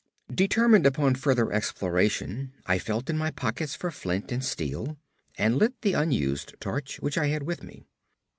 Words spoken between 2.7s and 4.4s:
felt in my pockets for flint